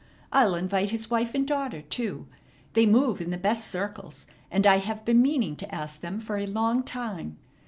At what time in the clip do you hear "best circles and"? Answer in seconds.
3.37-4.65